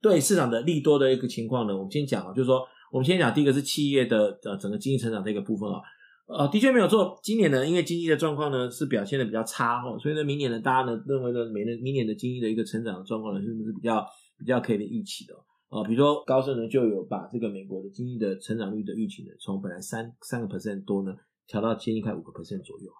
[0.00, 5.80] 对市场的利多的一个情况呢，我们先讲啊，就是说，我们先讲第一个是企业的呃整个经济成长的一个部分啊。
[6.26, 7.18] 呃，的确没有错。
[7.22, 14.06] 今年呢，因为经济的状况呢是表现的比较差哈，所以呢，明年呢，大家呢认为呢，明年明年的经济的一个成长的状况呢，是不是比较
[14.38, 15.34] 比较可以被预期的？
[15.68, 21.12] 啊，比如说高盛呢就有把这个美国的经济的成长率的预期呢，从本来三三个 percent 多呢，
[21.46, 22.90] 调到接近快五个 percent 左右。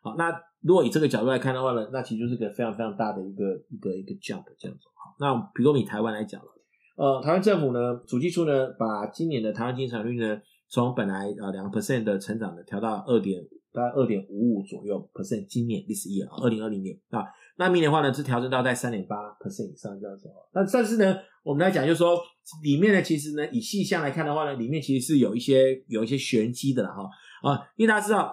[0.00, 0.30] 好，那
[0.60, 4.84] 如果以这个角度来看的话呢，那其实就是个非常非常大的一个一个一个 jump 这样子。
[4.94, 6.48] 好，那比如说以台湾来讲了，
[6.96, 10.40] 呃，台湾政府呢，主计处呢，把今年的台湾经济成长率呢。
[10.72, 17.26] 从本来呃两个 percent 的成长的调到二点大概二点五五左右 percent，今年 this year 二零二零年啊，
[17.56, 20.28] 那明年的话呢是调整到在三点八 percent 以上这样子。
[20.52, 22.16] 那但是呢，我们来讲就是说
[22.62, 27.02] 里面呢其实呢以细项来看的话呢，里面其实是有一些有一些玄机的啦哈
[27.50, 28.32] 啊，因为大家知道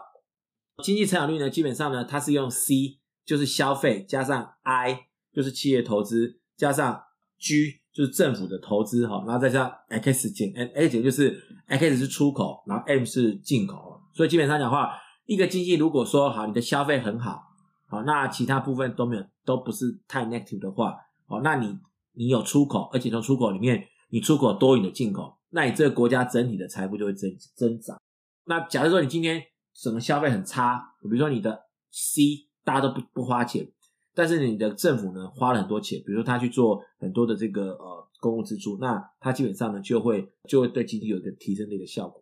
[0.83, 7.03] 经济成长率呢基本上呢它是用 C 就是消费加上 I 就是企业投资加上
[7.37, 7.81] G。
[7.97, 14.93] 就是政府的投资哈，然后再加上 X 减 X 减就是 X 是出口，然后 M 是进口，所以基本上讲话，
[15.25, 17.41] 一个经济如果说好，你的消费很好，
[17.87, 21.75] 好，那其他部分都没有，都不是太 negative 的话，好，那你
[22.13, 27.99] 你有出口，而且从出口里面你出口多于你的进口，那你这个国家整体的财富就会增增长。
[28.45, 29.41] 那假如说你今天
[29.81, 33.71] 整个消费很差，比如说你的 C 大家都不不花钱。
[34.13, 42.19] 但是你的政府呢花了很多钱，比如说他去做很多的这个呃公共支出，那他基本上呢就会就会对经济有一个提升的一个效果。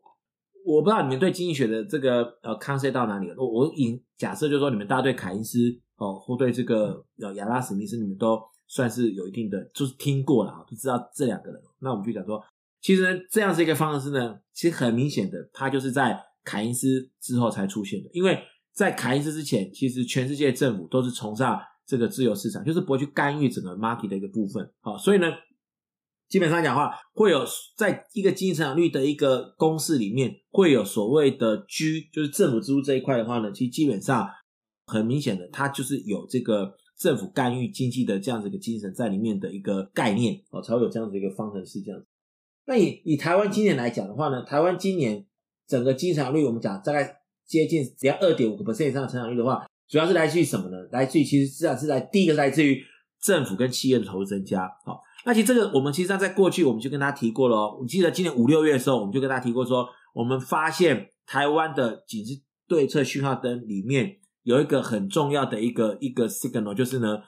[0.66, 3.36] 我不知道你们对经济学的这个呃 concept 到哪里了。
[3.38, 5.58] 我我以假设就是说你们大家对凯因斯
[5.96, 11.62] 哦或对这个呃亚拉史密斯你们都算是有一定的就是听过了啊，都知道这两个人。
[11.80, 12.44] 那我们就讲说，
[12.82, 18.10] 其实呢这样子一个方式呢，其实很明显的，它就是在凯因斯之后才出现的。
[18.14, 18.40] 因为
[18.72, 21.60] 在凯因斯之前，其实全世界政府都是崇尚。
[21.88, 25.28] 这个自由市场就是不会去干预整个 market 的一个部分，好，所以呢，
[26.28, 27.46] 基本上讲话会有
[27.78, 34.28] 在一个经济增长率的一个公式里面，会有所谓的 G，就是政府支出这一块的话呢，其实基本上
[34.88, 42.08] 很明显的，它就是有这个政府干预经济的这样子一个精神在里面的一个概念，哦，才会有这样子一个方程式这样子。
[42.66, 45.24] 那以以台湾今年来讲的话呢，台湾今年
[45.68, 49.66] 整个经济成长率我们讲大概接近只要二点五个 percent 以上的成长率的话。
[49.88, 50.78] 主要是来自于什么呢？
[50.92, 52.84] 来自于其实实际上是来第一个来自于
[53.22, 54.68] 政府跟企业的投资增加。
[54.84, 57.78] 好，那其实这个我们其实上在过去我们就跟大家提过了。
[57.78, 67.20] 我记得今年五六月的时候，我们就跟大家提过说，我们发现台湾的紧急对策讯号灯里面有一个很重要的一个一个 signal，就是呢，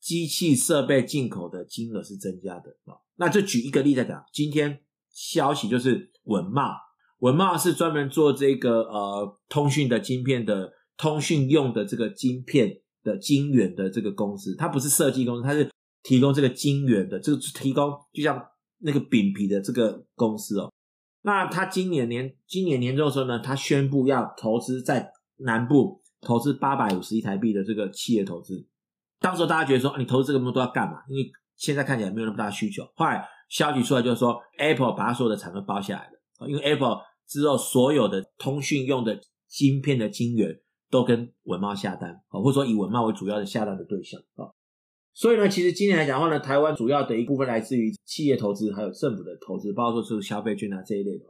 [0.00, 2.76] 机器设备进口的金额是增加的。
[3.16, 4.78] 那就举一个例子来讲，今天
[5.10, 6.72] 消息就是稳懋，
[7.18, 10.72] 文茂是专门做这个呃通讯的晶片的。
[10.98, 15.70] 通讯用的这个晶片的晶圆的这个公司，它不是设计公司，它是
[16.02, 18.42] 提供这个晶圆的，这个提供就像
[18.78, 20.72] 那个饼皮的这个公司哦。
[21.20, 28.66] 那它今年年今年年中的时候呢，它宣布要投资在南部投资八百五十亿台币的这个企业投资。
[29.20, 31.00] 当时候大家觉得说，啊，你投资这个那么多要干嘛？
[31.10, 32.82] 因为现在看起来没有那么大需求。
[32.94, 36.15] 后来消息出来就是说，Apple 把它所有的产能包下来了，
[36.48, 40.60] 因为 Apple 之后所有的通讯用的晶片的晶圆。
[40.88, 44.46] 都跟文茂下单，或者说以文茂为主要的下单的对象啊，
[45.12, 51.24] 所以呢，其实今年来讲的话呢，台湾主要的一部分来自于企业投资，还有政府的投资，包括说是消费券啊这一类的。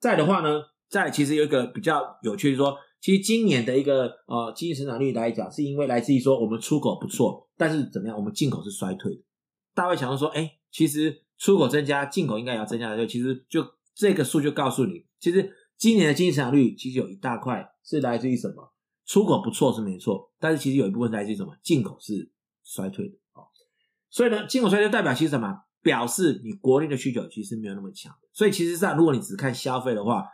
[0.00, 9.20] 再的话呢，再其实有一个比较有趣的说，其实今年的一个呃经济成长率来讲，是因为来自于说我们出口不错，但是怎么样，我们进口是衰退的。
[9.74, 13.62] 大家会想到说，哎，其实出口增加，进口应该也要增加的，就其实就
[13.94, 18.72] 这个数就告诉你，其实今年的经济成长率其实有一大块是来自于什么？
[19.04, 21.54] 出口不错是没错，但是其实有一部分来自于什么？
[21.62, 22.30] 进口是
[22.62, 23.42] 衰退的啊，
[24.08, 25.54] 所以呢，进口衰退代表其实什么？
[25.82, 28.14] 表示你国内的需求其实没有那么强。
[28.32, 30.24] 所以其实上，如果你只看消费的话，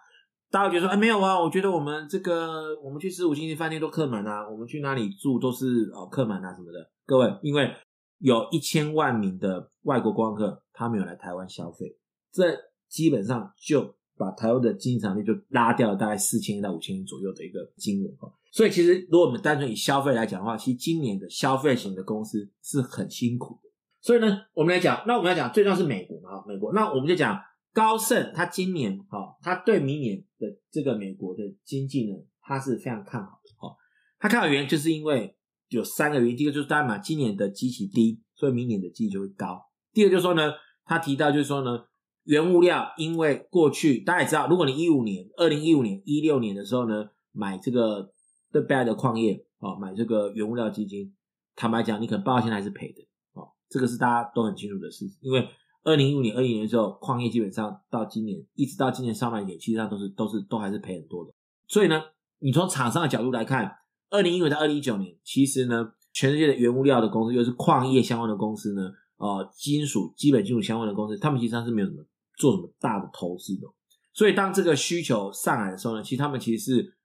[0.50, 6.90] 大家觉得说，哎，没有啊，我觉得我们这个我们去吃五星级饭店都客满啊，我们去哪里住都是哦客满啊什么的。
[7.06, 7.74] 各位，因为
[8.18, 11.96] 有一千万名的外国观光客，他没有来台湾消费，
[12.30, 12.54] 这
[12.88, 18.08] 基本上就把台湾的经济成长率就拉掉了大概四千亿到五千亿左右的一个金额。
[18.50, 23.68] 所以其实，如果我们单纯以消费来讲的话，其实今年的消费型的公司是很辛苦的。
[24.00, 26.72] 所以呢，我们来讲，那我们来讲，最重要是美国嘛，美国。
[26.72, 27.38] 那我们就讲
[27.74, 33.76] 高盛，他今年哈，他对明年的这个美国的经济呢，他是非常看好的哈。
[34.18, 35.36] 他看好原因就是因为
[35.68, 39.60] 有三个原因，第一个就是当然嘛，今年的基期低，所以明年的基期就会高。
[39.92, 40.52] 第二就是说呢，
[40.86, 41.84] 他提到就是说呢，
[42.28, 48.12] 原物料因为过去大家也知道，如果你一五年、二零一五年、一六年的时候呢，买这个。
[48.50, 51.14] 对 bad 的矿业啊，买这个原物料基金，
[51.54, 53.06] 坦白讲，你可能到现在还是赔的
[53.38, 55.04] 啊，这个是大家都很清楚的事。
[55.20, 55.46] 因为
[55.84, 61.34] 二零一五年、二一年的时候，矿业基本上到今年，一直到今年上半年，其实上都是都是都还是赔很多的。
[61.66, 62.00] 所以呢，
[62.38, 63.70] 你从厂商的角度来看，
[64.08, 72.02] 二零一五到二零一九年，其实呢，全世界的原物料的公司，又是矿业相关的公司呢，呃，金属基本金属相关的公司，他们其实上是没有什么
[72.38, 73.66] 做什么大的投资的。
[74.14, 76.96] 所以当这个需求上来的时候呢，其实他们其实是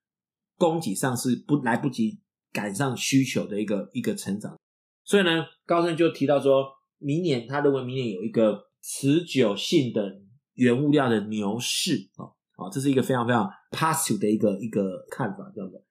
[0.56, 2.20] 供给上是不来不及
[2.52, 4.58] 赶上需求的一个一个成长。
[5.04, 6.64] 所以呢，高盛就提到说，
[6.98, 8.70] 明年他认为明年有一个。
[8.86, 10.20] 持久性的
[10.52, 12.28] 原物料的牛市啊，
[12.62, 15.82] 啊，这是一个非常非常 positive 的一个一个看法，这样子。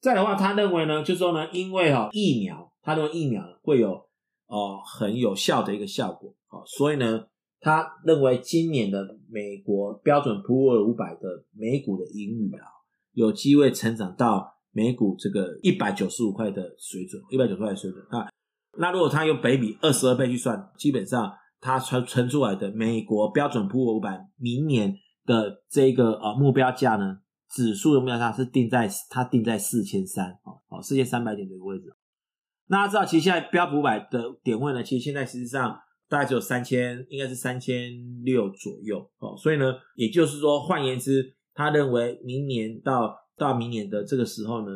[0.00, 3.92] 再的话，他认为呢，就是说呢，因为哈疫苗，他认为疫苗会有
[4.46, 7.24] 哦很有效的一个效果，啊，所以呢，
[7.60, 12.66] 他认为今年的美国标准普尔五百的美股的盈余啊，
[13.12, 18.28] 有机会成长到美股这个一百九十五块的水准，一百九十块的水准啊。
[18.78, 21.32] 那如果他用北比二十二倍去算，基本上。
[21.62, 24.96] 他传传出来的美国标准普尔五百明年
[25.26, 27.18] 的这个呃目标价呢，
[27.50, 31.94] 指数的目标价是定在它定在四千三哦哦四千三百点的一个位置。
[32.68, 35.78] 那大家知道，其实现在标普五百的点位呢，其实现在实际上
[36.10, 37.90] 大概只有三千，应该是三千
[38.22, 39.34] 六左右哦。
[39.38, 44.72] 所以呢，也就是说，换言之，他认为明年到到明年的这个时候呢，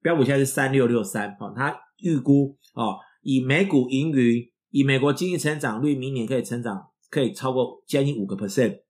[0.00, 4.52] 标普现在是三六六三哦，他预估哦，以每股盈余。
[4.76, 8.80] 以美国经济成长率，明年可以成长，可以超过将近五个 percent，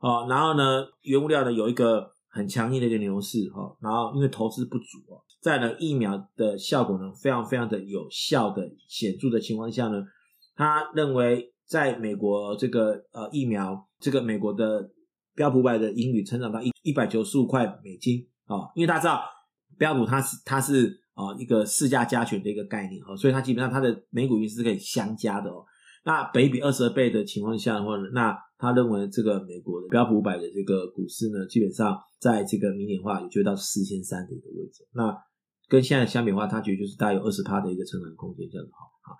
[0.00, 10.02] 哦，然后呢，原物料呢有一个很强硬的一个牛市，哈，然后因为投资不足哦，在呢疫苗的效果呢非常非常的有效的显著的情况下呢，
[10.58, 14.90] 他认为在美国这个呃疫苗这个美国的
[15.34, 19.22] 标普五百的英语成长到一一百九十五块美金啊，因为大家知道
[19.78, 21.00] 标普它是它是。
[21.18, 25.64] 啊，一个市价加权的一个概念，所以它基本上它的每股盈是可以相加的哦。
[26.04, 34.86] 那北比二十二倍的情况下的话呢，那他认为这个美国的标普五百的这个股市呢，基本上在这个明年的话也就到四千三的一个位置。
[34.92, 35.12] 那
[35.66, 38.78] 跟现在相比的话，他觉得就是大概有二十趴的一个成长空间，这样子哈。
[39.02, 39.16] 好，